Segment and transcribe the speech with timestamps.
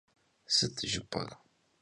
[0.55, 1.29] Sıt jjıp'er?